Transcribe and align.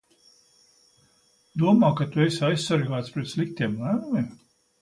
Domā, 1.63 1.91
ka 2.01 2.09
tu 2.15 2.25
esi 2.25 2.41
aizsargāts 2.49 3.15
pret 3.19 3.33
sliktiem 3.35 3.81
lēmumiem? 3.85 4.31